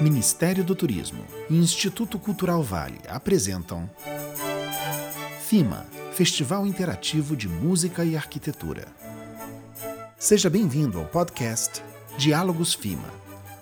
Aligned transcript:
Ministério 0.00 0.64
do 0.64 0.74
Turismo 0.74 1.22
e 1.50 1.58
Instituto 1.58 2.18
Cultural 2.18 2.62
Vale 2.62 2.98
apresentam 3.06 3.88
FIMA 5.42 5.86
Festival 6.12 6.66
Interativo 6.66 7.36
de 7.36 7.46
Música 7.46 8.02
e 8.02 8.16
Arquitetura. 8.16 8.88
Seja 10.18 10.48
bem-vindo 10.48 10.98
ao 10.98 11.04
podcast 11.04 11.82
Diálogos 12.16 12.72
FIMA, 12.72 13.10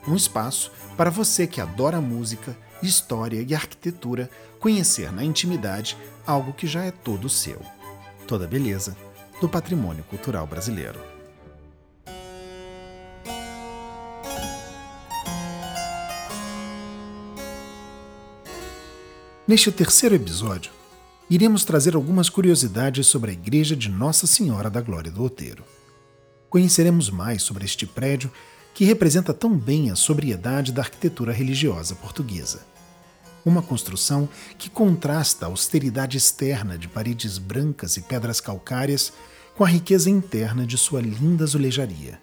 um 0.07 0.15
espaço 0.15 0.71
para 0.97 1.11
você 1.11 1.45
que 1.45 1.61
adora 1.61 2.01
música, 2.01 2.57
história 2.81 3.45
e 3.45 3.53
arquitetura 3.53 4.31
conhecer 4.61 5.13
na 5.13 5.25
intimidade 5.25 5.97
algo 6.25 6.53
que 6.53 6.69
já 6.69 6.85
é 6.85 6.93
todo 6.93 7.29
seu. 7.29 7.61
Toda 8.29 8.47
beleza 8.47 8.97
do 9.41 9.49
patrimônio 9.49 10.05
cultural 10.05 10.47
brasileiro. 10.47 11.18
Neste 19.49 19.73
terceiro 19.73 20.15
episódio, 20.15 20.71
iremos 21.31 21.65
trazer 21.65 21.95
algumas 21.95 22.29
curiosidades 22.29 23.07
sobre 23.07 23.31
a 23.31 23.33
Igreja 23.33 23.75
de 23.75 23.89
Nossa 23.89 24.27
Senhora 24.27 24.69
da 24.69 24.83
Glória 24.83 25.11
do 25.11 25.23
Outeiro. 25.23 25.65
Conheceremos 26.51 27.09
mais 27.09 27.45
sobre 27.45 27.65
este 27.65 27.87
prédio 27.87 28.31
que 28.75 28.85
representa 28.85 29.33
tão 29.33 29.57
bem 29.57 29.91
a 29.91 29.97
sobriedade 29.97 30.71
da 30.71 30.83
arquitetura 30.83 31.33
religiosa 31.33 31.95
portuguesa. 31.95 32.61
Uma 33.43 33.63
construção 33.63 34.29
que 34.59 34.69
contrasta 34.69 35.47
a 35.47 35.49
austeridade 35.49 36.19
externa 36.19 36.77
de 36.77 36.87
paredes 36.87 37.39
brancas 37.39 37.97
e 37.97 38.03
pedras 38.03 38.43
calcárias 38.43 39.15
com 39.57 39.65
a 39.65 39.69
riqueza 39.69 40.11
interna 40.11 40.67
de 40.67 40.77
sua 40.77 41.01
linda 41.01 41.45
azulejaria. 41.45 42.21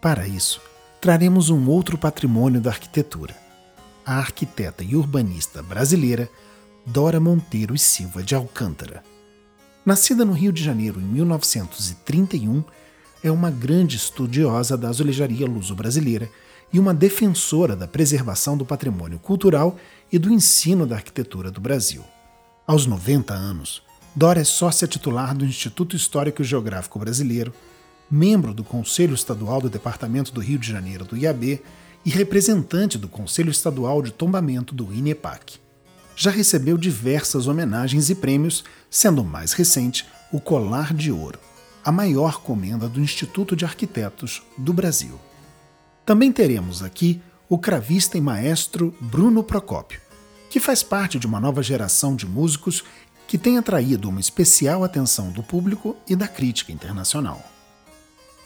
Para 0.00 0.28
isso, 0.28 0.60
traremos 1.00 1.50
um 1.50 1.68
outro 1.68 1.98
patrimônio 1.98 2.60
da 2.60 2.70
arquitetura, 2.70 3.41
a 4.04 4.16
arquiteta 4.16 4.82
e 4.82 4.96
urbanista 4.96 5.62
brasileira 5.62 6.28
Dora 6.84 7.20
Monteiro 7.20 7.74
e 7.74 7.78
Silva 7.78 8.22
de 8.22 8.34
Alcântara. 8.34 9.02
Nascida 9.84 10.24
no 10.24 10.32
Rio 10.32 10.52
de 10.52 10.62
Janeiro 10.62 11.00
em 11.00 11.04
1931, 11.04 12.62
é 13.22 13.30
uma 13.30 13.50
grande 13.50 13.96
estudiosa 13.96 14.76
da 14.76 14.88
azulejaria 14.88 15.46
luso-brasileira 15.46 16.28
e 16.72 16.78
uma 16.78 16.94
defensora 16.94 17.76
da 17.76 17.86
preservação 17.86 18.56
do 18.56 18.64
patrimônio 18.64 19.18
cultural 19.18 19.76
e 20.10 20.18
do 20.18 20.32
ensino 20.32 20.86
da 20.86 20.96
arquitetura 20.96 21.50
do 21.50 21.60
Brasil. 21.60 22.04
Aos 22.66 22.86
90 22.86 23.32
anos, 23.34 23.82
Dora 24.14 24.40
é 24.40 24.44
sócia 24.44 24.86
titular 24.86 25.34
do 25.34 25.44
Instituto 25.44 25.96
Histórico 25.96 26.42
e 26.42 26.44
Geográfico 26.44 26.98
Brasileiro, 26.98 27.52
membro 28.10 28.52
do 28.52 28.62
Conselho 28.62 29.14
Estadual 29.14 29.60
do 29.60 29.70
Departamento 29.70 30.32
do 30.32 30.40
Rio 30.40 30.58
de 30.58 30.70
Janeiro 30.70 31.04
do 31.04 31.16
IAB 31.16 31.62
e 32.04 32.10
representante 32.10 32.98
do 32.98 33.08
Conselho 33.08 33.50
Estadual 33.50 34.02
de 34.02 34.10
Tombamento 34.10 34.74
do 34.74 34.92
INEPAC. 34.92 35.58
Já 36.16 36.30
recebeu 36.30 36.76
diversas 36.76 37.46
homenagens 37.46 38.10
e 38.10 38.14
prêmios, 38.14 38.64
sendo 38.90 39.22
o 39.22 39.24
mais 39.24 39.52
recente 39.52 40.06
o 40.32 40.40
Colar 40.40 40.92
de 40.92 41.10
Ouro, 41.12 41.38
a 41.84 41.92
maior 41.92 42.42
comenda 42.42 42.88
do 42.88 43.00
Instituto 43.00 43.54
de 43.54 43.64
Arquitetos 43.64 44.42
do 44.56 44.72
Brasil. 44.72 45.18
Também 46.04 46.32
teremos 46.32 46.82
aqui 46.82 47.20
o 47.48 47.58
cravista 47.58 48.18
e 48.18 48.20
maestro 48.20 48.94
Bruno 49.00 49.42
Procópio, 49.42 50.00
que 50.50 50.58
faz 50.58 50.82
parte 50.82 51.18
de 51.18 51.26
uma 51.26 51.40
nova 51.40 51.62
geração 51.62 52.16
de 52.16 52.26
músicos 52.26 52.84
que 53.26 53.38
tem 53.38 53.56
atraído 53.56 54.08
uma 54.08 54.20
especial 54.20 54.84
atenção 54.84 55.30
do 55.30 55.42
público 55.42 55.96
e 56.08 56.16
da 56.16 56.28
crítica 56.28 56.72
internacional. 56.72 57.42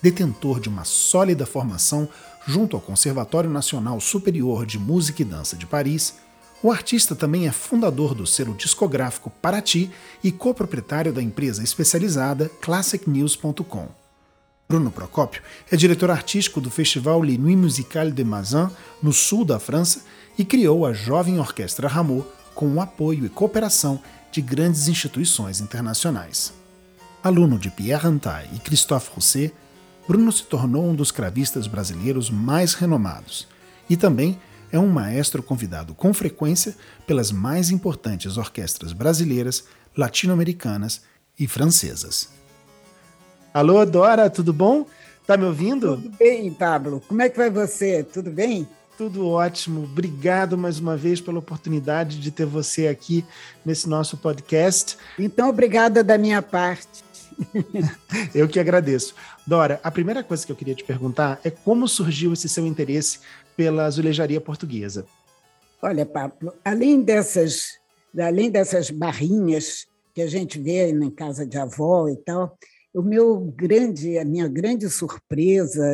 Detentor 0.02 0.60
de 0.60 0.68
uma 0.68 0.84
sólida 0.84 1.46
formação 1.46 2.08
junto 2.46 2.76
ao 2.76 2.82
Conservatório 2.82 3.50
Nacional 3.50 4.00
Superior 4.00 4.64
de 4.64 4.78
Música 4.78 5.22
e 5.22 5.24
Dança 5.24 5.56
de 5.56 5.66
Paris, 5.66 6.14
o 6.62 6.70
artista 6.70 7.14
também 7.14 7.46
é 7.46 7.52
fundador 7.52 8.14
do 8.14 8.26
selo 8.26 8.54
discográfico 8.54 9.30
Paraty 9.42 9.90
e 10.22 10.32
coproprietário 10.32 11.12
da 11.12 11.22
empresa 11.22 11.62
especializada 11.62 12.50
ClassicNews.com. 12.62 13.88
Bruno 14.68 14.90
Procópio 14.90 15.42
é 15.70 15.76
diretor 15.76 16.10
artístico 16.10 16.60
do 16.60 16.70
festival 16.70 17.20
Les 17.20 17.38
Nuits 17.38 17.60
Musicales 17.60 18.14
de 18.14 18.24
Mazin, 18.24 18.68
no 19.02 19.12
sul 19.12 19.44
da 19.44 19.60
França, 19.60 20.00
e 20.38 20.44
criou 20.44 20.84
a 20.86 20.92
Jovem 20.92 21.38
Orquestra 21.38 21.88
Rameau 21.88 22.26
com 22.54 22.74
o 22.74 22.80
apoio 22.80 23.26
e 23.26 23.28
cooperação 23.28 24.00
de 24.32 24.40
grandes 24.40 24.88
instituições 24.88 25.60
internacionais. 25.60 26.52
Aluno 27.22 27.58
de 27.58 27.70
Pierre 27.70 28.02
Rantaille 28.02 28.50
e 28.54 28.58
Christophe 28.58 29.10
Rousset, 29.12 29.52
Bruno 30.08 30.30
se 30.30 30.44
tornou 30.44 30.84
um 30.86 30.94
dos 30.94 31.10
cravistas 31.10 31.66
brasileiros 31.66 32.30
mais 32.30 32.74
renomados 32.74 33.48
e 33.90 33.96
também 33.96 34.38
é 34.70 34.78
um 34.78 34.88
maestro 34.88 35.42
convidado 35.42 35.94
com 35.94 36.12
frequência 36.12 36.76
pelas 37.06 37.32
mais 37.32 37.70
importantes 37.70 38.36
orquestras 38.36 38.92
brasileiras, 38.92 39.64
latino-americanas 39.96 41.02
e 41.38 41.46
francesas. 41.46 42.28
Alô, 43.52 43.84
Dora, 43.84 44.28
tudo 44.28 44.52
bom? 44.52 44.86
Tá 45.26 45.36
me 45.36 45.44
ouvindo? 45.44 45.96
Tudo 45.96 46.16
bem, 46.16 46.52
Pablo. 46.52 47.02
Como 47.08 47.22
é 47.22 47.28
que 47.28 47.36
vai 47.36 47.50
você? 47.50 48.04
Tudo 48.04 48.30
bem? 48.30 48.68
Tudo 48.96 49.28
ótimo. 49.28 49.84
Obrigado 49.84 50.56
mais 50.56 50.78
uma 50.78 50.96
vez 50.96 51.20
pela 51.20 51.38
oportunidade 51.38 52.18
de 52.18 52.30
ter 52.30 52.46
você 52.46 52.86
aqui 52.86 53.24
nesse 53.64 53.88
nosso 53.88 54.16
podcast. 54.16 54.96
Então, 55.18 55.48
obrigada 55.48 56.04
da 56.04 56.16
minha 56.16 56.40
parte. 56.40 57.05
Eu 58.34 58.48
que 58.48 58.58
agradeço. 58.58 59.14
Dora, 59.46 59.80
a 59.82 59.90
primeira 59.90 60.22
coisa 60.22 60.44
que 60.44 60.52
eu 60.52 60.56
queria 60.56 60.74
te 60.74 60.84
perguntar 60.84 61.40
é 61.44 61.50
como 61.50 61.86
surgiu 61.86 62.32
esse 62.32 62.48
seu 62.48 62.66
interesse 62.66 63.20
pela 63.56 63.84
azulejaria 63.84 64.40
portuguesa? 64.40 65.06
Olha, 65.82 66.04
Pablo, 66.04 66.52
além 66.64 67.02
dessas, 67.02 67.78
além 68.18 68.50
dessas 68.50 68.90
barrinhas 68.90 69.86
que 70.14 70.22
a 70.22 70.26
gente 70.26 70.58
vê 70.58 70.90
em 70.90 71.10
casa 71.10 71.46
de 71.46 71.58
avó 71.58 72.08
e 72.08 72.16
tal, 72.16 72.58
o 72.94 73.02
meu 73.02 73.52
grande, 73.54 74.18
a 74.18 74.24
minha 74.24 74.48
grande 74.48 74.88
surpresa, 74.88 75.84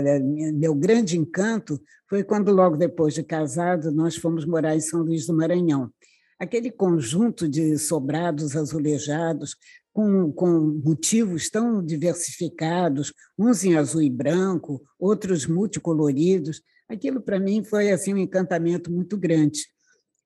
meu 0.55 0.73
grande 0.73 1.19
encanto 1.19 1.81
foi 2.09 2.23
quando 2.23 2.53
logo 2.53 2.77
depois 2.77 3.15
de 3.15 3.25
casado 3.25 3.91
nós 3.91 4.17
fomos 4.17 4.45
morar 4.45 4.77
em 4.77 4.81
São 4.81 5.01
Luís 5.01 5.27
do 5.27 5.35
Maranhão. 5.35 5.91
Aquele 6.39 6.71
conjunto 6.71 7.49
de 7.49 7.77
sobrados 7.79 8.57
azulejados 8.57 9.57
com, 9.93 10.33
com 10.33 10.81
motivos 10.85 11.51
tão 11.51 11.85
diversificados, 11.85 13.13
uns 13.39 13.63
em 13.63 13.77
azul 13.77 14.03
e 14.03 14.11
branco, 14.11 14.83
outros 14.99 15.47
multicoloridos. 15.47 16.63
Aquilo 16.89 17.21
para 17.21 17.39
mim 17.39 17.63
foi 17.63 17.91
assim 17.91 18.15
um 18.15 18.19
encantamento 18.19 18.91
muito 18.91 19.17
grande. 19.17 19.61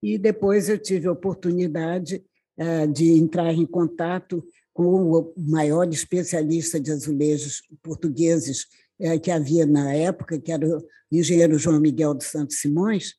E 0.02 0.16
depois 0.18 0.68
eu 0.68 0.78
tive 0.78 1.08
a 1.08 1.12
oportunidade 1.12 2.22
uh, 2.58 2.92
de 2.92 3.12
entrar 3.12 3.52
em 3.52 3.66
contato 3.66 4.44
com 4.72 5.10
o 5.10 5.32
maior 5.36 5.88
especialista 5.88 6.78
de 6.78 6.92
azulejos 6.92 7.62
portugueses 7.82 8.66
uh, 9.00 9.18
que 9.18 9.30
havia 9.30 9.66
na 9.66 9.92
época, 9.92 10.38
que 10.38 10.52
era 10.52 10.66
o 10.66 10.84
engenheiro 11.10 11.58
João 11.58 11.80
Miguel 11.80 12.14
dos 12.14 12.26
Santos 12.26 12.60
Simões, 12.60 13.14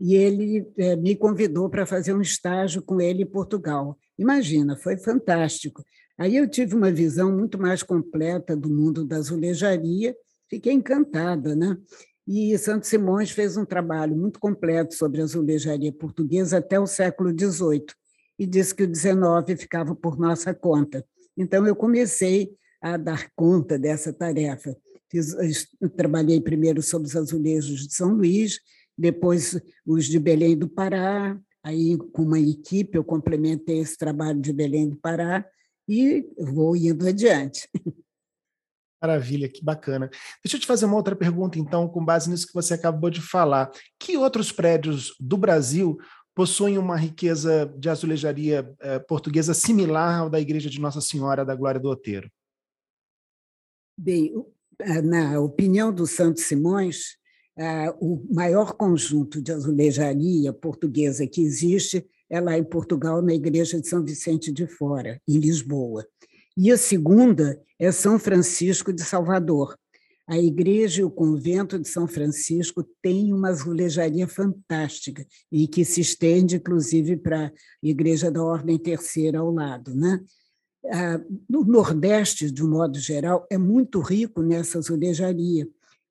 e 0.00 0.14
ele 0.14 0.60
uh, 0.60 1.02
me 1.02 1.14
convidou 1.14 1.68
para 1.68 1.84
fazer 1.84 2.14
um 2.14 2.22
estágio 2.22 2.80
com 2.80 3.00
ele 3.00 3.24
em 3.24 3.30
Portugal. 3.30 3.98
Imagina, 4.20 4.76
foi 4.76 4.98
fantástico. 4.98 5.82
Aí 6.18 6.36
eu 6.36 6.46
tive 6.46 6.74
uma 6.74 6.92
visão 6.92 7.34
muito 7.34 7.58
mais 7.58 7.82
completa 7.82 8.54
do 8.54 8.68
mundo 8.68 9.02
da 9.02 9.16
azulejaria, 9.16 10.14
fiquei 10.46 10.74
encantada, 10.74 11.56
né? 11.56 11.74
E 12.28 12.56
Santos 12.58 12.90
Simões 12.90 13.30
fez 13.30 13.56
um 13.56 13.64
trabalho 13.64 14.14
muito 14.14 14.38
completo 14.38 14.94
sobre 14.94 15.22
a 15.22 15.24
azulejaria 15.24 15.90
portuguesa 15.90 16.58
até 16.58 16.78
o 16.78 16.86
século 16.86 17.30
XVIII 17.30 17.86
e 18.38 18.46
disse 18.46 18.74
que 18.74 18.84
o 18.84 18.94
XIX 18.94 19.58
ficava 19.58 19.96
por 19.96 20.18
nossa 20.18 20.52
conta. 20.52 21.02
Então 21.34 21.66
eu 21.66 21.74
comecei 21.74 22.50
a 22.82 22.98
dar 22.98 23.30
conta 23.34 23.78
dessa 23.78 24.12
tarefa. 24.12 24.76
Fiz, 25.10 25.34
trabalhei 25.96 26.42
primeiro 26.42 26.82
sobre 26.82 27.08
os 27.08 27.16
azulejos 27.16 27.88
de 27.88 27.94
São 27.94 28.12
Luís, 28.12 28.60
depois 28.96 29.58
os 29.86 30.04
de 30.04 30.18
Belém 30.18 30.58
do 30.58 30.68
Pará, 30.68 31.40
Aí, 31.62 31.96
com 32.12 32.22
uma 32.22 32.38
equipe, 32.38 32.96
eu 32.96 33.04
complementei 33.04 33.78
esse 33.78 33.96
trabalho 33.96 34.40
de 34.40 34.52
Belém 34.52 34.88
do 34.88 34.96
Pará 34.96 35.44
e 35.88 36.26
vou 36.38 36.74
indo 36.74 37.06
adiante. 37.06 37.68
Maravilha, 39.02 39.48
que 39.48 39.64
bacana. 39.64 40.10
Deixa 40.44 40.56
eu 40.56 40.60
te 40.60 40.66
fazer 40.66 40.84
uma 40.84 40.96
outra 40.96 41.16
pergunta, 41.16 41.58
então, 41.58 41.88
com 41.88 42.04
base 42.04 42.28
nisso 42.28 42.46
que 42.46 42.54
você 42.54 42.74
acabou 42.74 43.08
de 43.08 43.20
falar. 43.20 43.70
Que 43.98 44.16
outros 44.16 44.52
prédios 44.52 45.14
do 45.18 45.38
Brasil 45.38 45.98
possuem 46.34 46.78
uma 46.78 46.96
riqueza 46.96 47.66
de 47.78 47.88
azulejaria 47.88 48.74
eh, 48.80 48.98
portuguesa 49.00 49.54
similar 49.54 50.20
ao 50.20 50.30
da 50.30 50.40
Igreja 50.40 50.68
de 50.70 50.80
Nossa 50.80 51.00
Senhora 51.00 51.44
da 51.44 51.54
Glória 51.54 51.80
do 51.80 51.88
Outeiro? 51.88 52.30
Bem, 53.98 54.32
na 55.02 55.40
opinião 55.40 55.92
do 55.92 56.06
Santos 56.06 56.44
Simões, 56.44 57.18
ah, 57.58 57.94
o 58.00 58.24
maior 58.32 58.74
conjunto 58.74 59.40
de 59.40 59.52
azulejaria 59.52 60.52
portuguesa 60.52 61.26
que 61.26 61.42
existe 61.42 62.06
é 62.28 62.40
lá 62.40 62.56
em 62.56 62.64
Portugal, 62.64 63.20
na 63.20 63.34
Igreja 63.34 63.80
de 63.80 63.88
São 63.88 64.04
Vicente 64.04 64.52
de 64.52 64.66
Fora, 64.66 65.20
em 65.26 65.36
Lisboa. 65.36 66.06
E 66.56 66.70
a 66.70 66.76
segunda 66.76 67.60
é 67.78 67.90
São 67.90 68.18
Francisco 68.18 68.92
de 68.92 69.02
Salvador. 69.02 69.76
a 70.28 70.38
igreja 70.38 71.00
e 71.00 71.04
o 71.04 71.10
convento 71.10 71.76
de 71.76 71.88
São 71.88 72.06
Francisco 72.06 72.86
têm 73.02 73.32
uma 73.32 73.48
azulejaria 73.48 74.28
fantástica 74.28 75.26
e 75.50 75.66
que 75.66 75.84
se 75.84 76.00
estende, 76.00 76.54
inclusive, 76.54 77.16
para 77.16 77.46
a 77.46 77.52
igreja 77.82 78.30
da 78.30 78.40
Ordem 78.40 78.78
Terceira 78.78 79.40
ao 79.40 79.50
lado. 79.50 79.92
Né? 79.92 80.20
No 81.48 81.64
Nordeste, 81.64 82.48
de 82.48 82.64
um 82.64 82.70
modo 82.70 82.96
geral, 82.96 83.44
é 83.50 83.58
muito 83.58 84.00
rico 84.00 84.40
nessa 84.40 84.78
azulejaria 84.78 85.68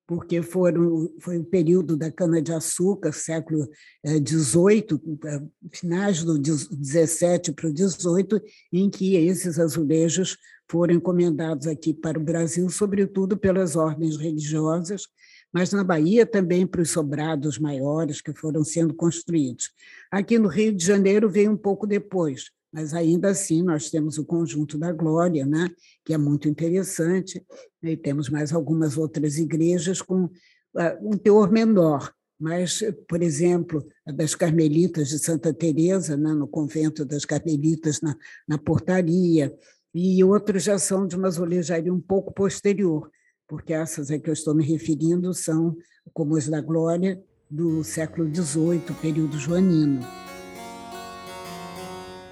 porque 0.09 0.41
foram, 0.41 1.07
foi 1.19 1.37
o 1.37 1.43
período 1.43 1.95
da 1.95 2.11
cana-de-açúcar, 2.11 3.11
século 3.11 3.69
XVIII, 4.03 4.99
eh, 5.23 5.35
eh, 5.35 5.41
finais 5.71 6.23
do 6.23 6.33
XVII 6.33 7.53
para 7.55 7.67
o 7.67 7.77
XVIII, 7.77 8.41
em 8.73 8.89
que 8.89 9.15
esses 9.15 9.59
azulejos 9.59 10.35
foram 10.67 10.95
encomendados 10.95 11.67
aqui 11.67 11.93
para 11.93 12.17
o 12.17 12.23
Brasil, 12.23 12.67
sobretudo 12.71 13.37
pelas 13.37 13.75
ordens 13.75 14.17
religiosas, 14.17 15.03
mas 15.53 15.71
na 15.71 15.83
Bahia 15.83 16.25
também 16.25 16.65
para 16.65 16.81
os 16.81 16.89
sobrados 16.89 17.59
maiores 17.59 18.19
que 18.19 18.33
foram 18.33 18.63
sendo 18.63 18.95
construídos. 18.95 19.69
Aqui 20.09 20.39
no 20.39 20.47
Rio 20.47 20.73
de 20.73 20.83
Janeiro 20.83 21.29
veio 21.29 21.51
um 21.51 21.57
pouco 21.57 21.85
depois, 21.85 22.49
mas 22.71 22.93
ainda 22.93 23.29
assim 23.29 23.63
nós 23.63 23.89
temos 23.89 24.17
o 24.17 24.25
conjunto 24.25 24.77
da 24.77 24.91
Glória, 24.91 25.45
né, 25.45 25.69
que 26.05 26.13
é 26.13 26.17
muito 26.17 26.47
interessante, 26.47 27.43
e 27.81 27.97
temos 27.97 28.29
mais 28.29 28.53
algumas 28.53 28.97
outras 28.97 29.37
igrejas 29.37 30.01
com 30.01 30.25
uh, 30.25 30.31
um 31.01 31.17
teor 31.17 31.51
menor, 31.51 32.13
mas, 32.39 32.81
por 33.07 33.21
exemplo, 33.21 33.85
a 34.07 34.11
das 34.11 34.33
Carmelitas 34.33 35.09
de 35.09 35.19
Santa 35.19 35.53
Teresa, 35.53 36.15
né, 36.15 36.33
no 36.33 36.47
convento 36.47 37.03
das 37.03 37.25
Carmelitas 37.25 37.99
na, 38.01 38.15
na 38.47 38.57
Portaria, 38.57 39.53
e 39.93 40.23
outros 40.23 40.63
já 40.63 40.77
são 40.77 41.05
de 41.05 41.15
uma 41.15 41.27
azulejaria 41.27 41.93
um 41.93 41.99
pouco 41.99 42.33
posterior, 42.33 43.11
porque 43.47 43.73
essas 43.73 44.09
a 44.11 44.19
que 44.19 44.29
eu 44.29 44.33
estou 44.33 44.53
me 44.55 44.63
referindo 44.63 45.33
são, 45.33 45.75
como 46.13 46.37
as 46.37 46.47
da 46.47 46.61
Glória, 46.61 47.21
do 47.49 47.83
século 47.83 48.33
XVIII, 48.33 48.95
período 49.01 49.37
joanino. 49.37 49.99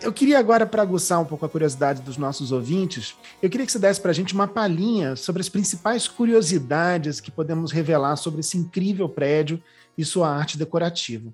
Eu 0.08 0.14
queria 0.14 0.40
agora, 0.40 0.66
para 0.66 0.82
aguçar 0.82 1.22
um 1.22 1.26
pouco 1.26 1.46
a 1.46 1.50
curiosidade 1.50 2.02
dos 2.02 2.16
nossos 2.16 2.54
ouvintes, 2.54 3.14
eu 3.44 3.50
queria 3.50 3.66
que 3.66 3.72
você 3.74 3.78
desse 3.78 4.00
para 4.00 4.12
a 4.12 4.14
gente 4.14 4.34
uma 4.34 4.48
palhinha 4.48 5.18
sobre 5.18 5.42
as 5.42 5.50
principais 5.50 6.08
curiosidades 6.08 7.20
que 7.20 7.30
podemos 7.30 7.74
revelar 7.74 8.16
sobre 8.16 8.40
esse 8.40 8.58
incrível 8.58 9.10
prédio 9.10 9.62
e 9.98 10.06
sua 10.06 10.30
arte 10.30 10.58
decorativa. 10.58 11.34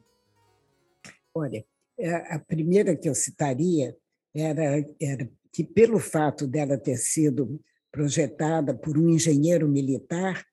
Olha, 1.36 1.64
é, 2.00 2.16
a 2.34 2.40
primeira 2.40 2.96
que 2.96 3.08
eu 3.08 3.14
citaria 3.14 3.96
era, 4.36 4.84
era 5.00 5.30
que, 5.52 5.64
pelo 5.64 6.00
fato 6.00 6.48
dela 6.48 6.76
ter 6.76 6.98
sido 6.98 7.62
projetada 7.92 8.74
por 8.74 8.98
um 8.98 9.08
engenheiro 9.08 9.69
militar, 9.69 10.44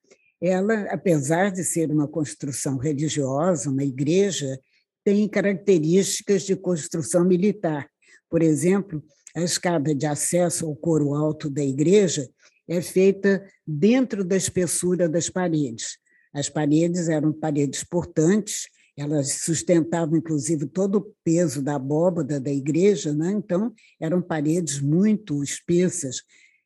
ela, 0.43 0.83
apesar 0.91 1.51
de 1.51 1.65
ser 1.65 1.91
uma 1.91 2.07
construção 2.07 2.77
religiosa, 2.77 3.71
uma 3.71 3.83
igreja, 3.83 4.61
tem 5.03 5.27
características 5.27 6.43
de 6.43 6.55
construção 6.55 7.25
militar. 7.25 7.89
Por 8.31 8.43
exemplo, 8.43 9.03
a 9.35 9.43
escada 9.43 9.95
de 9.95 10.07
acesso 10.07 10.67
ao 10.67 10.77
coro 10.77 11.15
alto 11.15 11.51
da 11.51 11.63
igreja 11.63 12.29
é 12.69 12.81
feita 12.81 13.45
dentro 13.67 14.25
da 14.25 14.37
espessura 14.37 15.09
das 15.09 15.29
paredes. 15.29 15.99
As 16.33 16.49
paredes 16.49 17.09
eram 17.09 17.33
paredes 17.33 17.83
portantes, 17.83 18.69
elas 18.97 19.41
sustentavam 19.41 20.17
inclusive 20.17 20.67
todo 20.67 20.99
o 20.99 21.15
peso 21.25 21.61
da 21.61 21.75
abóbada 21.75 22.39
da 22.39 22.51
igreja, 22.51 23.13
né? 23.13 23.33
então 23.33 23.73
eram 23.99 24.23
paredes 24.23 24.81
muito 24.81 25.43
espessas, 25.43 26.23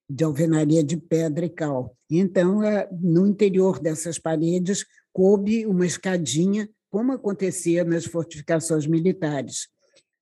de 0.09 0.23
alvenaria 0.23 0.85
de 0.85 0.99
pedra 0.99 1.47
e 1.47 1.49
cal. 1.49 1.97
Então, 2.11 2.63
é, 2.63 2.87
no 2.93 3.27
interior 3.27 3.81
dessas 3.81 4.19
paredes 4.19 4.85
coube 5.13 5.65
uma 5.65 5.87
escadinha, 5.87 6.69
como 6.91 7.13
acontecia 7.13 7.85
nas 7.85 8.05
fortificações 8.05 8.87
militares. 8.87 9.69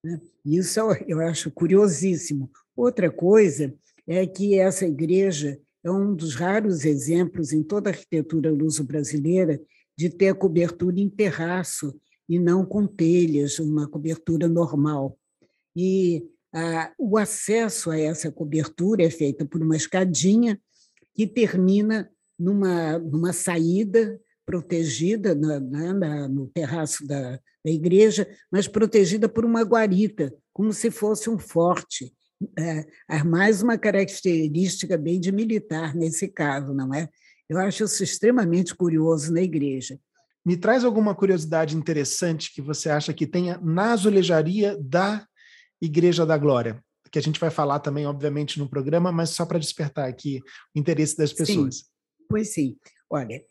Né? 0.04 0.20
Isso 0.44 0.80
eu 1.06 1.20
acho 1.20 1.50
curiosíssimo. 1.50 2.50
Outra 2.76 3.10
coisa 3.10 3.74
é 4.06 4.26
que 4.26 4.58
essa 4.58 4.86
igreja 4.86 5.60
é 5.84 5.90
um 5.90 6.14
dos 6.14 6.34
raros 6.34 6.84
exemplos 6.84 7.52
em 7.52 7.62
toda 7.62 7.90
a 7.90 7.92
arquitetura 7.92 8.50
luso-brasileira 8.50 9.60
de 9.96 10.08
ter 10.08 10.34
cobertura 10.34 10.98
em 10.98 11.08
terraço 11.08 11.94
e 12.28 12.38
não 12.38 12.64
com 12.64 12.86
telhas, 12.86 13.58
uma 13.58 13.88
cobertura 13.88 14.48
normal. 14.48 15.18
E 15.76 16.24
ah, 16.52 16.92
o 16.98 17.16
acesso 17.16 17.90
a 17.90 17.98
essa 17.98 18.30
cobertura 18.30 19.02
é 19.04 19.10
feito 19.10 19.46
por 19.46 19.62
uma 19.62 19.76
escadinha 19.76 20.60
que 21.14 21.26
termina 21.26 22.10
numa, 22.38 22.98
numa 22.98 23.32
saída 23.32 24.20
protegida 24.44 25.34
na, 25.34 25.60
na, 25.60 25.94
na, 25.94 26.28
no 26.28 26.48
terraço 26.48 27.06
da, 27.06 27.38
da 27.64 27.70
igreja, 27.70 28.28
mas 28.50 28.66
protegida 28.66 29.28
por 29.28 29.44
uma 29.44 29.62
guarita, 29.62 30.34
como 30.52 30.72
se 30.72 30.90
fosse 30.90 31.30
um 31.30 31.38
forte. 31.38 32.12
É, 32.58 33.22
mais 33.24 33.62
uma 33.62 33.78
característica 33.78 34.98
bem 34.98 35.20
de 35.20 35.30
militar 35.30 35.94
nesse 35.94 36.26
caso, 36.26 36.74
não 36.74 36.92
é? 36.92 37.08
Eu 37.48 37.58
acho 37.58 37.84
isso 37.84 38.02
extremamente 38.02 38.74
curioso 38.74 39.32
na 39.32 39.42
igreja. 39.42 39.98
Me 40.44 40.56
traz 40.56 40.84
alguma 40.84 41.14
curiosidade 41.14 41.76
interessante 41.76 42.52
que 42.52 42.60
você 42.60 42.90
acha 42.90 43.12
que 43.12 43.26
tenha 43.26 43.60
na 43.62 43.92
azulejaria 43.92 44.76
da 44.80 45.24
Igreja 45.80 46.26
da 46.26 46.36
Glória, 46.36 46.82
que 47.12 47.18
a 47.18 47.22
gente 47.22 47.38
vai 47.38 47.50
falar 47.50 47.78
também, 47.78 48.06
obviamente, 48.06 48.58
no 48.58 48.68
programa, 48.68 49.12
mas 49.12 49.30
só 49.30 49.44
para 49.44 49.58
despertar 49.58 50.08
aqui 50.08 50.40
o 50.74 50.78
interesse 50.78 51.16
das 51.16 51.32
pessoas. 51.32 51.76
Sim, 51.76 51.84
pois 52.28 52.52
sim. 52.52 52.76
Olha, 53.08 53.44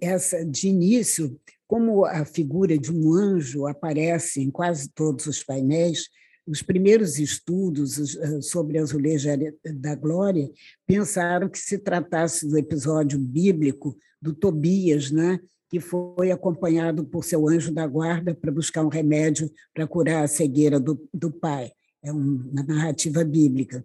essa 0.00 0.44
de 0.44 0.68
início, 0.68 1.38
como 1.66 2.04
a 2.04 2.24
figura 2.24 2.78
de 2.78 2.92
um 2.92 3.12
anjo 3.12 3.66
aparece 3.66 4.40
em 4.40 4.50
quase 4.50 4.88
todos 4.90 5.26
os 5.26 5.42
painéis, 5.42 6.08
os 6.46 6.62
primeiros 6.62 7.18
estudos 7.18 8.16
eh, 8.16 8.40
sobre 8.40 8.78
a 8.78 8.82
azuleja 8.82 9.36
da 9.64 9.96
glória 9.96 10.48
pensaram 10.86 11.48
que 11.48 11.58
se 11.58 11.76
tratasse 11.76 12.46
do 12.46 12.56
episódio 12.56 13.18
bíblico 13.18 13.98
do 14.22 14.32
Tobias, 14.32 15.10
né, 15.10 15.40
que 15.68 15.80
foi 15.80 16.30
acompanhado 16.30 17.04
por 17.04 17.24
seu 17.24 17.48
anjo 17.48 17.72
da 17.72 17.86
guarda 17.86 18.32
para 18.32 18.52
buscar 18.52 18.84
um 18.84 18.88
remédio 18.88 19.50
para 19.74 19.86
curar 19.86 20.24
a 20.24 20.28
cegueira 20.28 20.78
do, 20.78 21.08
do 21.12 21.32
pai. 21.32 21.72
É 22.02 22.12
uma 22.12 22.62
narrativa 22.62 23.24
bíblica. 23.24 23.84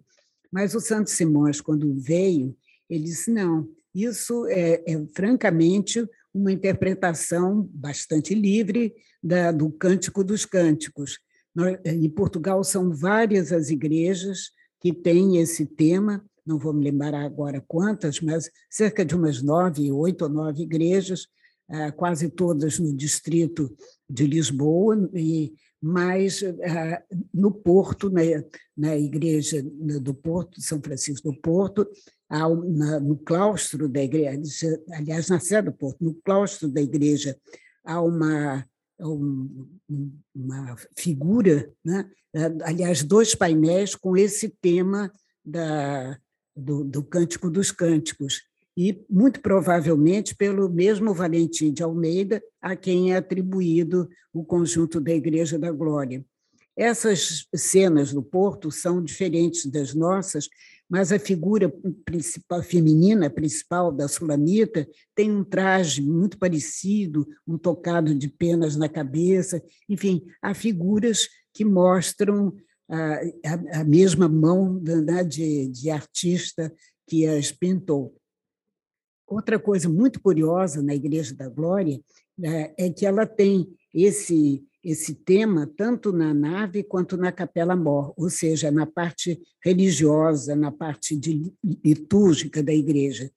Mas 0.50 0.74
o 0.74 0.80
Santo 0.80 1.10
Simões, 1.10 1.60
quando 1.60 1.92
veio, 1.94 2.56
ele 2.88 3.04
disse: 3.04 3.30
não, 3.32 3.68
isso 3.94 4.46
é, 4.46 4.82
é 4.86 5.06
francamente 5.14 6.04
uma 6.32 6.50
interpretação 6.50 7.68
bastante 7.72 8.34
livre 8.34 8.94
da, 9.22 9.52
do 9.52 9.70
Cântico 9.70 10.24
dos 10.24 10.44
Cânticos. 10.44 11.18
Em 11.84 12.08
Portugal 12.08 12.64
são 12.64 12.90
várias 12.92 13.52
as 13.52 13.68
igrejas 13.68 14.50
que 14.80 14.92
têm 14.92 15.36
esse 15.36 15.66
tema, 15.66 16.24
não 16.44 16.58
vou 16.58 16.72
me 16.72 16.82
lembrar 16.82 17.14
agora 17.14 17.62
quantas, 17.68 18.20
mas 18.20 18.50
cerca 18.68 19.04
de 19.04 19.14
umas 19.14 19.42
nove, 19.42 19.92
oito 19.92 20.22
ou 20.22 20.28
nove 20.28 20.62
igrejas, 20.62 21.28
ah, 21.68 21.92
quase 21.92 22.28
todas 22.28 22.78
no 22.78 22.94
distrito 22.94 23.74
de 24.10 24.26
Lisboa, 24.26 25.08
e 25.14 25.52
mais 25.80 26.42
ah, 26.42 27.02
no 27.32 27.52
Porto, 27.52 28.10
na, 28.10 28.22
na 28.76 28.96
igreja 28.96 29.62
do 30.00 30.12
Porto, 30.14 30.60
São 30.60 30.80
Francisco 30.80 31.30
do 31.30 31.40
Porto, 31.40 31.86
na, 32.38 32.98
no 32.98 33.16
claustro 33.16 33.88
da 33.88 34.02
igreja, 34.02 34.80
aliás, 34.92 35.28
na 35.28 35.38
sede 35.38 35.70
do 35.70 35.72
Porto, 35.72 36.02
no 36.02 36.14
claustro 36.14 36.68
da 36.68 36.80
igreja, 36.80 37.36
há 37.84 38.00
uma, 38.00 38.66
um, 38.98 39.68
uma 40.34 40.76
figura, 40.96 41.70
né? 41.84 42.08
aliás, 42.64 43.02
dois 43.02 43.34
painéis 43.34 43.94
com 43.94 44.16
esse 44.16 44.48
tema 44.48 45.12
da, 45.44 46.18
do, 46.56 46.84
do 46.84 47.02
Cântico 47.02 47.50
dos 47.50 47.70
Cânticos, 47.70 48.42
e 48.74 49.04
muito 49.10 49.40
provavelmente 49.40 50.34
pelo 50.34 50.68
mesmo 50.70 51.12
Valentim 51.12 51.70
de 51.70 51.82
Almeida, 51.82 52.42
a 52.60 52.74
quem 52.74 53.12
é 53.12 53.16
atribuído 53.16 54.08
o 54.32 54.42
conjunto 54.42 54.98
da 54.98 55.12
Igreja 55.12 55.58
da 55.58 55.70
Glória. 55.70 56.24
Essas 56.74 57.46
cenas 57.54 58.14
do 58.14 58.22
Porto 58.22 58.70
são 58.70 59.04
diferentes 59.04 59.66
das 59.66 59.92
nossas, 59.92 60.48
mas 60.92 61.10
a 61.10 61.18
figura 61.18 61.72
principal 62.04 62.62
feminina 62.62 63.30
principal 63.30 63.90
da 63.90 64.06
Sulamita 64.06 64.86
tem 65.14 65.32
um 65.32 65.42
traje 65.42 66.02
muito 66.02 66.38
parecido, 66.38 67.26
um 67.48 67.56
tocado 67.56 68.14
de 68.14 68.28
penas 68.28 68.76
na 68.76 68.90
cabeça, 68.90 69.64
enfim, 69.88 70.22
há 70.42 70.52
figuras 70.52 71.30
que 71.54 71.64
mostram 71.64 72.54
a, 72.90 73.14
a, 73.74 73.80
a 73.80 73.84
mesma 73.84 74.28
mão 74.28 74.78
né, 74.82 75.24
de, 75.24 75.66
de 75.68 75.88
artista 75.88 76.70
que 77.08 77.26
as 77.26 77.50
pintou. 77.50 78.14
Outra 79.26 79.58
coisa 79.58 79.88
muito 79.88 80.20
curiosa 80.20 80.82
na 80.82 80.94
Igreja 80.94 81.34
da 81.34 81.48
Glória 81.48 81.98
né, 82.36 82.74
é 82.76 82.90
que 82.90 83.06
ela 83.06 83.24
tem 83.24 83.66
esse 83.94 84.62
esse 84.82 85.14
tema 85.14 85.70
tanto 85.76 86.12
na 86.12 86.34
nave 86.34 86.82
quanto 86.82 87.16
na 87.16 87.30
capela 87.30 87.76
mor, 87.76 88.12
ou 88.16 88.28
seja, 88.28 88.70
na 88.70 88.84
parte 88.84 89.40
religiosa, 89.62 90.56
na 90.56 90.72
parte 90.72 91.16
de, 91.16 91.52
litúrgica 91.84 92.62
da 92.62 92.72
igreja. 92.72 93.30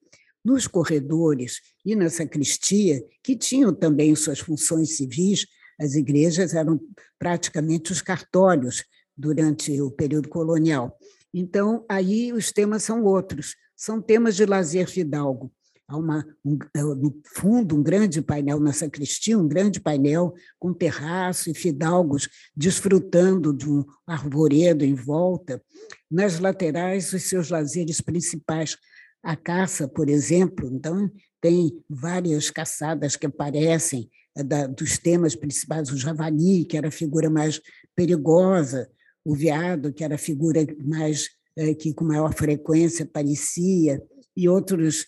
nos 0.44 0.68
corredores 0.68 1.60
e 1.84 1.96
na 1.96 2.08
sacristia, 2.08 3.04
que 3.20 3.34
tinham 3.36 3.74
também 3.74 4.14
suas 4.14 4.38
funções 4.38 4.96
civis, 4.96 5.44
as 5.76 5.94
igrejas 5.94 6.54
eram 6.54 6.80
praticamente 7.18 7.90
os 7.90 8.00
cartórios 8.00 8.84
durante 9.16 9.80
o 9.80 9.90
período 9.90 10.28
colonial. 10.28 10.96
Então, 11.34 11.84
aí 11.88 12.32
os 12.32 12.52
temas 12.52 12.84
são 12.84 13.02
outros, 13.04 13.56
são 13.76 14.00
temas 14.00 14.36
de 14.36 14.46
lazer 14.46 14.88
fidalgo. 14.88 15.52
Há 15.88 15.96
uma, 15.96 16.26
um, 16.44 16.58
é, 16.74 16.82
no 16.82 17.20
fundo 17.24 17.76
um 17.76 17.82
grande 17.82 18.20
painel 18.20 18.58
na 18.58 18.72
sacristia, 18.72 19.38
um 19.38 19.46
grande 19.46 19.78
painel 19.78 20.34
com 20.58 20.74
terraço 20.74 21.48
e 21.48 21.54
fidalgos 21.54 22.28
desfrutando 22.56 23.52
de 23.52 23.70
um 23.70 23.84
arvoredo 24.04 24.84
em 24.84 24.94
volta. 24.94 25.62
Nas 26.10 26.40
laterais, 26.40 27.12
os 27.12 27.22
seus 27.22 27.50
lazeres 27.50 28.00
principais, 28.00 28.76
a 29.22 29.36
caça, 29.36 29.86
por 29.86 30.08
exemplo, 30.08 30.68
então 30.72 31.08
tem 31.40 31.80
várias 31.88 32.50
caçadas 32.50 33.14
que 33.14 33.26
aparecem 33.26 34.10
é, 34.36 34.42
da, 34.42 34.66
dos 34.66 34.98
temas 34.98 35.36
principais, 35.36 35.90
o 35.90 35.96
javali, 35.96 36.64
que 36.64 36.76
era 36.76 36.88
a 36.88 36.92
figura 36.92 37.30
mais 37.30 37.60
perigosa, 37.94 38.90
o 39.24 39.36
veado, 39.36 39.92
que 39.92 40.02
era 40.02 40.16
a 40.16 40.18
figura 40.18 40.66
mais 40.84 41.28
é, 41.56 41.74
que 41.74 41.94
com 41.94 42.04
maior 42.04 42.34
frequência 42.34 43.04
aparecia, 43.04 44.02
e 44.36 44.48
outros 44.48 45.06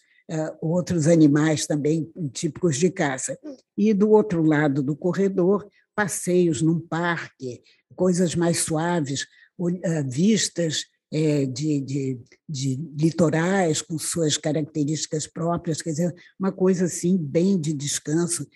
outros 0.61 1.07
animais 1.07 1.67
também 1.67 2.11
típicos 2.33 2.77
de 2.77 2.91
caça. 2.91 3.39
E 3.77 3.95
do 3.95 4.11
outro 4.11 4.43
lado 4.43 4.83
do 4.83 4.95
corredor, 4.95 5.67
passeios 5.95 6.63
num 6.63 6.79
parque, 6.79 7.63
coisas 7.97 8.35
mais 8.35 8.59
suaves, 8.59 9.27
uh, 9.59 9.71
vistas 10.09 10.85
é, 11.13 11.47
de, 11.47 11.81
de, 11.81 12.21
de, 12.49 12.77
litorais 12.97 13.83
com 13.83 13.99
suas 13.99 14.37
características 14.37 15.27
próprias, 15.27 15.83
quer 15.83 15.91
dizer, 15.91 16.15
uma 16.39 16.53
coisa 16.53 16.85
assim 16.85 17.17
bem 17.17 17.59
de 17.59 17.73
descanso. 17.73 18.47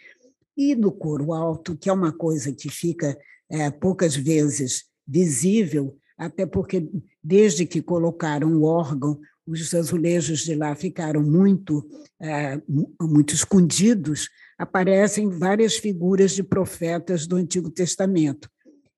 E 0.57 0.75
no 0.75 0.93
coro 0.93 1.33
alto, 1.33 1.77
que 1.77 1.89
é 1.89 1.93
uma 1.93 2.13
coisa 2.13 2.53
que 2.53 2.69
fica 2.69 3.19
é, 3.51 3.71
poucas 3.71 4.15
vezes 4.15 4.85
visível, 5.07 5.97
até 6.17 6.47
porque 6.47 6.89
desde 7.25 7.67
que 7.67 7.83
colocaram 7.83 8.55
o 8.55 8.65
órgão 8.65 9.19
os 9.47 9.75
azulejos 9.75 10.41
de 10.41 10.55
lá 10.55 10.75
ficaram 10.75 11.23
muito, 11.23 11.87
é, 12.21 12.61
muito 13.01 13.35
escondidos, 13.35 14.29
aparecem 14.57 15.29
várias 15.29 15.77
figuras 15.77 16.33
de 16.33 16.43
profetas 16.43 17.27
do 17.27 17.37
Antigo 17.37 17.71
Testamento. 17.71 18.49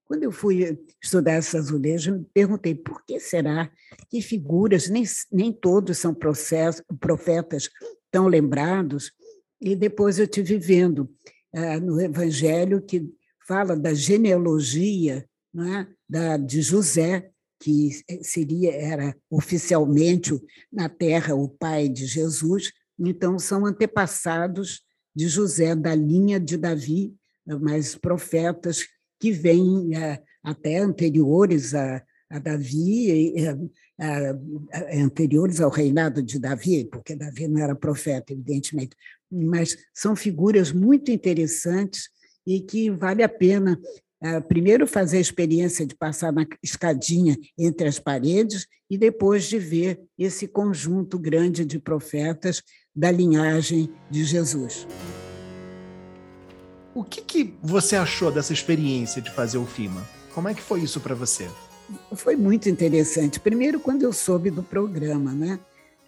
Quando 0.05 0.23
eu 0.23 0.33
fui 0.33 0.79
estudar 1.03 1.39
esses 1.39 1.55
azulejos, 1.55 2.15
me 2.15 2.27
perguntei 2.33 2.75
por 2.75 3.03
que 3.05 3.19
será 3.19 3.71
que 4.11 4.21
figuras, 4.21 4.89
nem, 4.89 5.05
nem 5.33 5.53
todos 5.53 5.99
são 5.99 6.15
processo, 6.15 6.83
profetas 7.01 7.71
tão 8.11 8.27
lembrados, 8.27 9.13
e 9.61 9.75
depois 9.75 10.19
eu 10.19 10.25
estive 10.25 10.59
vendo 10.59 11.11
é, 11.53 11.81
no 11.81 12.01
Evangelho 12.01 12.83
que 12.83 13.09
fala 13.47 13.75
da 13.75 13.95
genealogia 13.95 15.25
é, 15.57 15.87
da, 16.09 16.37
de 16.37 16.61
José, 16.61 17.31
que 17.65 18.05
seria 18.21 18.75
era 18.75 19.17
oficialmente 19.31 20.39
na 20.71 20.87
terra 20.87 21.35
o 21.35 21.49
pai 21.49 21.89
de 21.89 22.05
Jesus, 22.05 22.71
então 22.99 23.39
são 23.39 23.65
antepassados 23.65 24.83
de 25.17 25.29
José 25.29 25.75
da 25.75 25.95
linha 25.95 26.39
de 26.39 26.59
Davi, 26.59 27.15
mas 27.63 27.95
profetas 27.95 28.85
que 29.19 29.33
vêm 29.33 29.97
é, 29.97 30.23
até 30.43 30.77
anteriores 30.77 31.75
a, 31.75 32.05
a 32.29 32.39
Davi, 32.39 33.35
anteriores 34.93 35.59
ao 35.59 35.71
reinado 35.71 36.23
de 36.23 36.39
Davi, 36.39 36.85
porque 36.85 37.17
Davi 37.17 37.49
não 37.49 37.63
era 37.63 37.75
profeta, 37.75 38.35
evidentemente, 38.35 38.95
mas 39.31 39.75
são 39.95 40.15
figuras 40.15 40.71
muito 40.71 41.11
interessantes 41.11 42.11
e 42.47 42.61
que 42.61 42.91
vale 42.91 43.23
a 43.23 43.29
pena 43.29 43.81
primeiro 44.49 44.87
fazer 44.87 45.19
a 45.19 45.21
experiência 45.21 45.85
de 45.85 45.95
passar 45.95 46.33
na 46.33 46.47
escadinha 46.63 47.37
entre 47.59 47.87
as 47.87 47.99
paredes 47.99 48.67
e 48.89 48.97
depois 48.97 49.45
de 49.45 49.59
ver 49.59 50.01
esse 50.19 50.49
conjunto 50.49 51.19
grande 51.19 51.65
de 51.65 51.79
profetas 51.79 52.63
da 52.95 53.11
linhagem 53.11 53.93
de 54.11 54.25
Jesus. 54.25 54.87
O 56.95 57.03
que, 57.03 57.21
que 57.21 57.55
você 57.63 57.97
achou 57.97 58.31
dessa 58.31 58.53
experiência 58.53 59.21
de 59.21 59.31
fazer 59.31 59.59
o 59.59 59.67
FIMA? 59.67 60.07
Como 60.33 60.49
é 60.49 60.55
que 60.55 60.63
foi 60.63 60.81
isso 60.81 61.01
para 61.01 61.15
você? 61.15 61.49
Foi 62.15 62.37
muito 62.37 62.69
interessante. 62.69 63.41
Primeiro, 63.41 63.81
quando 63.81 64.03
eu 64.03 64.13
soube 64.13 64.51
do 64.51 64.63
programa, 64.63 65.33
né? 65.33 65.59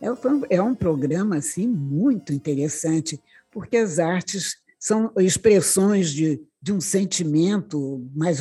É, 0.00 0.56
é 0.56 0.62
um 0.62 0.74
programa 0.74 1.36
assim 1.36 1.66
muito 1.66 2.32
interessante, 2.32 3.20
porque 3.50 3.76
as 3.76 3.98
artes 3.98 4.56
são 4.78 5.12
expressões 5.18 6.10
de, 6.10 6.40
de 6.60 6.72
um 6.72 6.80
sentimento 6.80 8.08
mais 8.14 8.38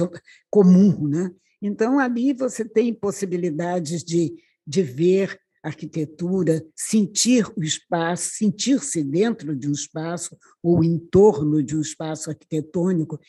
comum. 0.50 1.08
Né? 1.08 1.32
Então, 1.62 2.00
ali 2.00 2.34
você 2.34 2.64
tem 2.66 2.94
possibilidades 2.94 4.04
de, 4.04 4.34
de 4.66 4.82
ver 4.82 5.40
arquitetura, 5.64 6.64
sentir 6.76 7.48
o 7.58 7.64
espaço, 7.64 8.36
sentir-se 8.36 9.04
dentro 9.04 9.56
de 9.56 9.68
um 9.68 9.72
espaço 9.72 10.38
ou 10.62 10.84
em 10.84 11.00
torno 11.00 11.64
de 11.64 11.76
um 11.76 11.82
espaço 11.82 12.30
arquitetônico, 12.30 13.20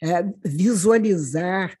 é, 0.00 0.22
visualizar 0.44 1.76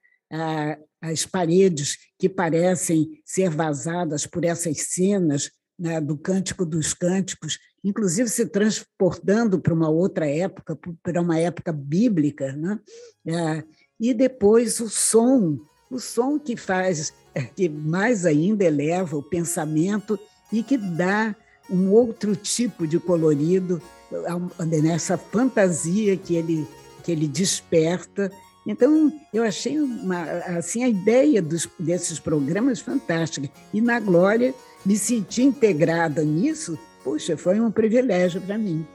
as 1.00 1.26
paredes 1.26 1.96
que 2.18 2.28
parecem 2.28 3.20
ser 3.24 3.50
vazadas 3.50 4.26
por 4.26 4.44
essas 4.44 4.78
cenas 4.82 5.50
né, 5.78 6.00
do 6.00 6.16
Cântico 6.16 6.64
dos 6.64 6.92
Cânticos, 6.92 7.58
inclusive 7.84 8.28
se 8.28 8.46
transportando 8.46 9.60
para 9.60 9.74
uma 9.74 9.88
outra 9.88 10.28
época, 10.28 10.78
para 11.02 11.20
uma 11.20 11.38
época 11.38 11.72
bíblica, 11.72 12.52
né? 12.52 12.78
É, 13.26 13.64
e 13.98 14.14
depois 14.14 14.80
o 14.80 14.88
som, 14.88 15.58
o 15.90 15.98
som 15.98 16.38
que 16.38 16.56
faz, 16.56 17.12
é, 17.34 17.42
que 17.42 17.68
mais 17.68 18.24
ainda 18.24 18.64
eleva 18.64 19.16
o 19.16 19.22
pensamento 19.22 20.18
e 20.52 20.62
que 20.62 20.76
dá 20.76 21.34
um 21.70 21.90
outro 21.90 22.34
tipo 22.34 22.86
de 22.86 22.98
colorido 22.98 23.80
nessa 24.82 25.16
fantasia 25.16 26.16
que 26.16 26.34
ele 26.34 26.66
que 27.00 27.10
ele 27.10 27.26
desperta. 27.26 28.30
Então, 28.66 29.12
eu 29.32 29.42
achei 29.42 29.80
uma, 29.80 30.22
assim 30.58 30.84
a 30.84 30.88
ideia 30.88 31.40
dos, 31.40 31.68
desses 31.78 32.20
programas 32.20 32.78
fantástica. 32.80 33.50
E 33.72 33.80
na 33.80 33.98
Glória 33.98 34.54
me 34.84 34.96
senti 34.96 35.42
integrada 35.42 36.22
nisso 36.22 36.78
Puxa, 37.02 37.36
foi 37.36 37.58
um 37.58 37.70
privilégio 37.70 38.40
para 38.40 38.58
mim. 38.58 38.86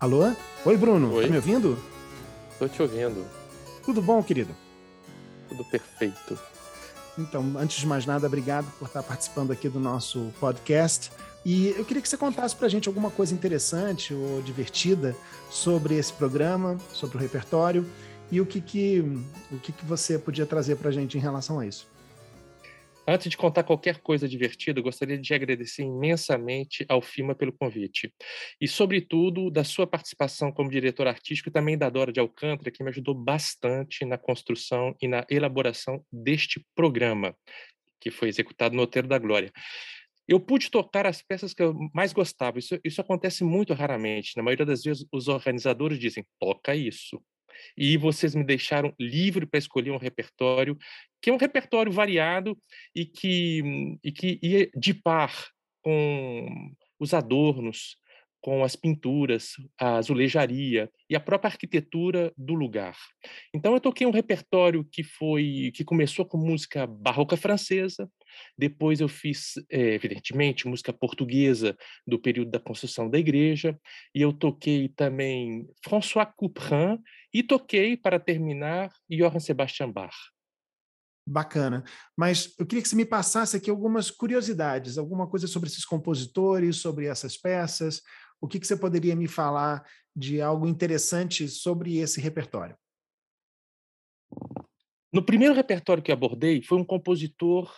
Alô? 0.00 0.32
Oi, 0.64 0.76
Bruno. 0.76 1.14
Oi. 1.14 1.24
Tá 1.24 1.30
me 1.30 1.36
ouvindo? 1.36 1.78
Tô 2.58 2.68
te 2.68 2.82
ouvindo. 2.82 3.24
Tudo 3.84 4.02
bom, 4.02 4.20
querido? 4.20 4.54
Tudo 5.48 5.64
perfeito. 5.64 6.36
Então, 7.16 7.54
antes 7.56 7.78
de 7.78 7.86
mais 7.86 8.04
nada, 8.04 8.26
obrigado 8.26 8.66
por 8.78 8.86
estar 8.86 9.02
participando 9.02 9.52
aqui 9.52 9.68
do 9.68 9.78
nosso 9.78 10.32
podcast. 10.40 11.12
E 11.44 11.68
eu 11.68 11.84
queria 11.84 12.02
que 12.02 12.08
você 12.08 12.16
contasse 12.16 12.56
para 12.56 12.66
a 12.66 12.70
gente 12.70 12.88
alguma 12.88 13.10
coisa 13.10 13.34
interessante 13.34 14.12
ou 14.12 14.42
divertida 14.42 15.14
sobre 15.50 15.96
esse 15.96 16.12
programa, 16.12 16.78
sobre 16.92 17.16
o 17.18 17.20
repertório 17.20 17.86
e 18.30 18.40
o 18.40 18.46
que, 18.46 18.60
que, 18.60 19.00
o 19.52 19.58
que, 19.58 19.70
que 19.70 19.84
você 19.84 20.18
podia 20.18 20.46
trazer 20.46 20.76
para 20.76 20.88
a 20.88 20.92
gente 20.92 21.18
em 21.18 21.20
relação 21.20 21.60
a 21.60 21.66
isso. 21.66 21.91
Antes 23.06 23.30
de 23.30 23.36
contar 23.36 23.64
qualquer 23.64 24.00
coisa 24.00 24.28
divertida, 24.28 24.80
gostaria 24.80 25.18
de 25.18 25.34
agradecer 25.34 25.82
imensamente 25.82 26.84
ao 26.88 27.02
FIMA 27.02 27.34
pelo 27.34 27.52
convite. 27.52 28.14
E, 28.60 28.68
sobretudo, 28.68 29.50
da 29.50 29.64
sua 29.64 29.88
participação 29.88 30.52
como 30.52 30.70
diretor 30.70 31.08
artístico 31.08 31.48
e 31.48 31.52
também 31.52 31.76
da 31.76 31.90
Dora 31.90 32.12
de 32.12 32.20
Alcântara, 32.20 32.70
que 32.70 32.82
me 32.82 32.90
ajudou 32.90 33.12
bastante 33.12 34.04
na 34.04 34.16
construção 34.16 34.94
e 35.02 35.08
na 35.08 35.26
elaboração 35.28 36.04
deste 36.12 36.64
programa, 36.76 37.36
que 38.00 38.10
foi 38.10 38.28
executado 38.28 38.76
no 38.76 38.82
Outeiro 38.82 39.08
da 39.08 39.18
Glória. 39.18 39.50
Eu 40.28 40.38
pude 40.38 40.70
tocar 40.70 41.04
as 41.04 41.20
peças 41.20 41.52
que 41.52 41.62
eu 41.62 41.74
mais 41.92 42.12
gostava. 42.12 42.60
Isso, 42.60 42.78
isso 42.84 43.00
acontece 43.00 43.42
muito 43.42 43.74
raramente. 43.74 44.36
Na 44.36 44.44
maioria 44.44 44.64
das 44.64 44.84
vezes, 44.84 45.04
os 45.10 45.26
organizadores 45.26 45.98
dizem: 45.98 46.24
toca 46.38 46.76
isso 46.76 47.20
e 47.76 47.96
vocês 47.96 48.34
me 48.34 48.44
deixaram 48.44 48.94
livre 48.98 49.46
para 49.46 49.58
escolher 49.58 49.90
um 49.90 49.98
repertório 49.98 50.76
que 51.22 51.30
é 51.30 51.32
um 51.32 51.38
repertório 51.38 51.92
variado 51.92 52.58
e 52.94 53.06
que, 53.06 53.96
e 54.02 54.10
que 54.10 54.40
ia 54.42 54.68
de 54.74 54.92
par 54.92 55.32
com 55.80 56.72
os 56.98 57.14
adornos, 57.14 57.96
com 58.40 58.64
as 58.64 58.74
pinturas, 58.74 59.52
a 59.78 59.98
azulejaria 59.98 60.90
e 61.08 61.14
a 61.14 61.20
própria 61.20 61.48
arquitetura 61.48 62.32
do 62.36 62.54
lugar. 62.54 62.96
Então 63.54 63.72
eu 63.72 63.80
toquei 63.80 64.04
um 64.04 64.10
repertório 64.10 64.84
que 64.84 65.04
foi 65.04 65.70
que 65.74 65.84
começou 65.84 66.26
com 66.26 66.36
música 66.36 66.86
barroca 66.86 67.36
francesa, 67.36 68.10
depois 68.56 69.00
eu 69.00 69.08
fiz, 69.08 69.54
eh, 69.70 69.94
evidentemente, 69.94 70.68
música 70.68 70.92
portuguesa 70.92 71.76
do 72.06 72.18
período 72.18 72.50
da 72.50 72.60
construção 72.60 73.08
da 73.08 73.18
igreja, 73.18 73.78
e 74.14 74.22
eu 74.22 74.32
toquei 74.32 74.88
também 74.88 75.68
François 75.84 76.28
Couperin 76.36 76.98
e 77.32 77.42
toquei 77.42 77.96
para 77.96 78.20
terminar 78.20 78.92
Johann 79.10 79.40
Sebastian 79.40 79.90
Bach. 79.90 80.14
Bacana. 81.26 81.84
Mas 82.16 82.52
eu 82.58 82.66
queria 82.66 82.82
que 82.82 82.88
você 82.88 82.96
me 82.96 83.04
passasse 83.04 83.56
aqui 83.56 83.70
algumas 83.70 84.10
curiosidades, 84.10 84.98
alguma 84.98 85.28
coisa 85.28 85.46
sobre 85.46 85.68
esses 85.68 85.84
compositores, 85.84 86.76
sobre 86.76 87.06
essas 87.06 87.36
peças. 87.36 88.02
O 88.40 88.48
que, 88.48 88.58
que 88.58 88.66
você 88.66 88.76
poderia 88.76 89.14
me 89.14 89.28
falar 89.28 89.84
de 90.14 90.40
algo 90.40 90.66
interessante 90.66 91.48
sobre 91.48 91.98
esse 91.98 92.20
repertório? 92.20 92.76
No 95.12 95.22
primeiro 95.22 95.54
repertório 95.54 96.02
que 96.02 96.10
abordei, 96.10 96.62
foi 96.62 96.78
um 96.78 96.84
compositor 96.84 97.70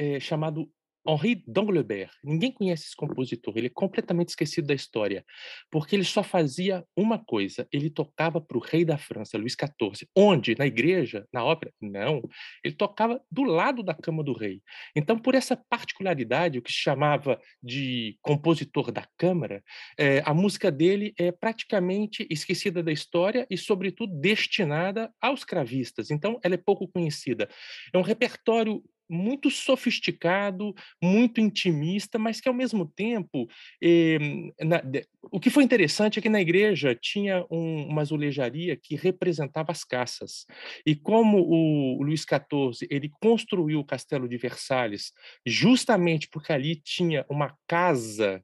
é, 0.00 0.18
chamado 0.18 0.66
Henri 1.06 1.42
d'Anglebert. 1.46 2.10
Ninguém 2.22 2.52
conhece 2.52 2.86
esse 2.86 2.96
compositor, 2.96 3.54
ele 3.56 3.68
é 3.68 3.70
completamente 3.70 4.30
esquecido 4.30 4.66
da 4.66 4.74
história, 4.74 5.24
porque 5.70 5.96
ele 5.96 6.04
só 6.04 6.22
fazia 6.22 6.84
uma 6.96 7.18
coisa, 7.18 7.66
ele 7.72 7.90
tocava 7.90 8.40
para 8.40 8.56
o 8.56 8.60
rei 8.60 8.84
da 8.84 8.98
França, 8.98 9.38
Luís 9.38 9.54
XIV. 9.54 10.06
Onde? 10.14 10.54
Na 10.58 10.66
igreja? 10.66 11.26
Na 11.32 11.44
ópera? 11.44 11.72
Não. 11.80 12.22
Ele 12.62 12.74
tocava 12.74 13.20
do 13.30 13.42
lado 13.42 13.82
da 13.82 13.94
cama 13.94 14.22
do 14.22 14.32
rei. 14.32 14.62
Então, 14.94 15.18
por 15.18 15.34
essa 15.34 15.56
particularidade, 15.56 16.58
o 16.58 16.62
que 16.62 16.72
se 16.72 16.78
chamava 16.78 17.40
de 17.62 18.18
compositor 18.22 18.92
da 18.92 19.06
câmara, 19.16 19.62
é, 19.98 20.22
a 20.24 20.34
música 20.34 20.70
dele 20.70 21.14
é 21.18 21.32
praticamente 21.32 22.26
esquecida 22.30 22.82
da 22.82 22.92
história 22.92 23.46
e, 23.50 23.56
sobretudo, 23.56 24.14
destinada 24.20 25.12
aos 25.20 25.44
cravistas. 25.44 26.10
Então, 26.10 26.38
ela 26.42 26.54
é 26.54 26.58
pouco 26.58 26.86
conhecida. 26.88 27.48
É 27.92 27.98
um 27.98 28.02
repertório 28.02 28.82
muito 29.10 29.50
sofisticado, 29.50 30.74
muito 31.02 31.40
intimista, 31.40 32.18
mas 32.18 32.40
que 32.40 32.48
ao 32.48 32.54
mesmo 32.54 32.86
tempo, 32.86 33.48
eh, 33.82 34.18
na, 34.60 34.80
de, 34.80 35.06
o 35.30 35.40
que 35.40 35.50
foi 35.50 35.64
interessante 35.64 36.18
é 36.18 36.22
que 36.22 36.28
na 36.28 36.40
igreja 36.40 36.94
tinha 36.94 37.44
um, 37.50 37.88
uma 37.88 38.02
azulejaria 38.02 38.76
que 38.76 38.94
representava 38.94 39.72
as 39.72 39.84
caças. 39.84 40.46
E 40.86 40.94
como 40.94 41.38
o, 41.38 41.98
o 41.98 42.02
Luís 42.02 42.22
XIV 42.22 42.86
ele 42.90 43.10
construiu 43.20 43.80
o 43.80 43.84
Castelo 43.84 44.28
de 44.28 44.36
Versalhes 44.36 45.12
justamente 45.46 46.28
porque 46.30 46.52
ali 46.52 46.76
tinha 46.76 47.26
uma 47.28 47.54
casa 47.66 48.42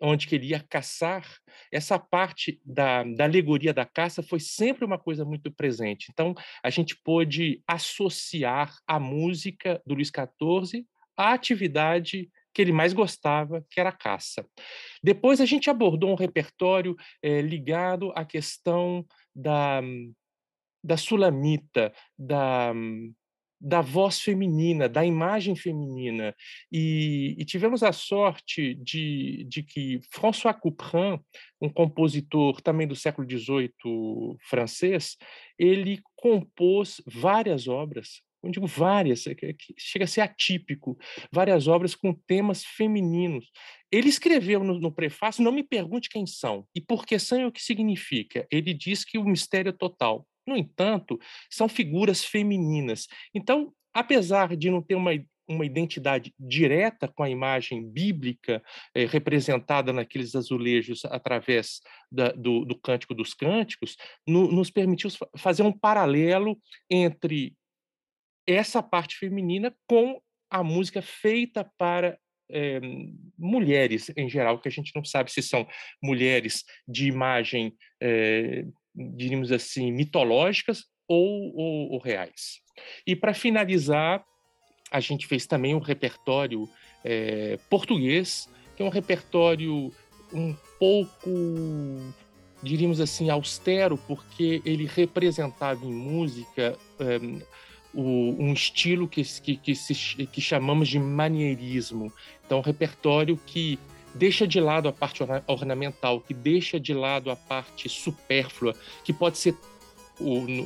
onde 0.00 0.26
queria 0.26 0.64
caçar, 0.68 1.26
essa 1.72 1.98
parte 1.98 2.60
da, 2.64 3.02
da 3.02 3.24
alegoria 3.24 3.72
da 3.72 3.84
caça 3.84 4.22
foi 4.22 4.40
sempre 4.40 4.84
uma 4.84 4.98
coisa 4.98 5.24
muito 5.24 5.50
presente. 5.50 6.08
Então, 6.10 6.34
a 6.62 6.70
gente 6.70 6.96
pôde 7.02 7.62
associar 7.66 8.76
a 8.86 9.00
música 9.00 9.80
do 9.86 9.94
Luís 9.94 10.08
XIV 10.08 10.84
à 11.16 11.32
atividade 11.32 12.30
que 12.52 12.62
ele 12.62 12.72
mais 12.72 12.94
gostava, 12.94 13.64
que 13.70 13.78
era 13.78 13.90
a 13.90 13.96
caça. 13.96 14.46
Depois 15.02 15.40
a 15.42 15.46
gente 15.46 15.68
abordou 15.68 16.10
um 16.10 16.14
repertório 16.14 16.96
é, 17.22 17.42
ligado 17.42 18.12
à 18.14 18.24
questão 18.24 19.04
da, 19.34 19.82
da 20.82 20.96
sulamita, 20.96 21.92
da, 22.18 22.72
da 23.60 23.80
voz 23.80 24.20
feminina, 24.20 24.88
da 24.88 25.04
imagem 25.04 25.56
feminina. 25.56 26.34
E, 26.70 27.34
e, 27.38 27.44
tivemos 27.44 27.82
a 27.82 27.92
sorte 27.92 28.74
de, 28.74 29.44
de 29.48 29.62
que 29.62 30.00
François 30.12 30.54
Couperin, 30.54 31.18
um 31.60 31.68
compositor 31.68 32.60
também 32.60 32.86
do 32.86 32.94
século 32.94 33.28
XVIII 33.28 34.36
francês, 34.48 35.16
ele 35.58 36.00
compôs 36.14 37.00
várias 37.06 37.66
obras, 37.66 38.22
eu 38.42 38.50
digo 38.50 38.66
várias, 38.66 39.24
que 39.24 39.74
chega 39.76 40.04
a 40.04 40.08
ser 40.08 40.20
atípico, 40.20 40.96
várias 41.32 41.66
obras 41.66 41.94
com 41.94 42.14
temas 42.14 42.64
femininos. 42.64 43.50
Ele 43.90 44.08
escreveu 44.08 44.62
no, 44.62 44.78
no 44.78 44.92
prefácio, 44.92 45.42
não 45.42 45.52
me 45.52 45.62
pergunte 45.62 46.08
quem 46.08 46.26
são 46.26 46.66
e 46.74 46.80
por 46.80 47.04
que 47.04 47.18
são 47.18 47.40
e 47.40 47.44
o 47.44 47.52
que 47.52 47.62
significa. 47.62 48.46
Ele 48.50 48.72
diz 48.72 49.04
que 49.04 49.18
o 49.18 49.24
mistério 49.24 49.70
é 49.70 49.72
total. 49.72 50.26
No 50.46 50.56
entanto, 50.56 51.18
são 51.50 51.68
figuras 51.68 52.24
femininas. 52.24 53.06
Então, 53.34 53.72
apesar 53.92 54.56
de 54.56 54.70
não 54.70 54.82
ter 54.82 54.94
uma 54.94 55.12
uma 55.48 55.64
identidade 55.64 56.34
direta 56.38 57.06
com 57.06 57.22
a 57.22 57.30
imagem 57.30 57.88
bíblica 57.88 58.62
eh, 58.94 59.06
representada 59.06 59.92
naqueles 59.92 60.34
azulejos 60.34 61.04
através 61.04 61.80
da, 62.10 62.32
do, 62.32 62.64
do, 62.64 62.78
Cântico 62.78 63.14
dos 63.14 63.32
Cânticos, 63.32 63.96
no, 64.26 64.50
nos 64.50 64.70
permitiu 64.70 65.08
fazer 65.36 65.62
um 65.62 65.72
paralelo 65.72 66.58
entre 66.90 67.54
essa 68.46 68.82
parte 68.82 69.16
feminina 69.16 69.74
com 69.86 70.20
a 70.50 70.62
música 70.62 71.02
feita 71.02 71.70
para 71.78 72.18
eh, 72.50 72.80
mulheres 73.38 74.10
em 74.16 74.28
geral, 74.28 74.60
que 74.60 74.68
a 74.68 74.72
gente 74.72 74.92
não 74.94 75.04
sabe 75.04 75.30
se 75.30 75.42
são 75.42 75.66
mulheres 76.02 76.64
de 76.86 77.06
imagem 77.06 77.74
eh, 78.00 78.64
diríamos 78.96 79.52
assim, 79.52 79.92
mitológicas 79.92 80.84
ou, 81.06 81.54
ou, 81.54 81.92
ou 81.92 81.98
reais. 81.98 82.60
E 83.06 83.14
para 83.14 83.34
finalizar, 83.34 84.24
a 84.90 85.00
gente 85.00 85.26
fez 85.26 85.46
também 85.46 85.74
um 85.74 85.78
repertório 85.78 86.68
é, 87.04 87.58
português, 87.68 88.48
que 88.76 88.82
é 88.82 88.86
um 88.86 88.90
repertório 88.90 89.92
um 90.32 90.54
pouco, 90.78 91.30
diríamos 92.62 93.00
assim, 93.00 93.30
austero, 93.30 93.96
porque 93.96 94.62
ele 94.64 94.86
representava 94.86 95.84
em 95.84 95.92
música 95.92 96.76
é, 96.98 97.18
o, 97.94 98.36
um 98.38 98.52
estilo 98.52 99.08
que, 99.08 99.22
que, 99.40 99.56
que, 99.56 99.74
se, 99.74 99.94
que 100.26 100.40
chamamos 100.40 100.88
de 100.88 100.98
manierismo. 100.98 102.12
Então, 102.44 102.58
um 102.58 102.62
repertório 102.62 103.36
que 103.46 103.78
deixa 104.16 104.46
de 104.46 104.60
lado 104.60 104.88
a 104.88 104.92
parte 104.92 105.22
ornamental, 105.46 106.20
que 106.20 106.34
deixa 106.34 106.80
de 106.80 106.94
lado 106.94 107.30
a 107.30 107.36
parte 107.36 107.88
supérflua, 107.88 108.74
que 109.04 109.12
pode 109.12 109.38
ser 109.38 109.54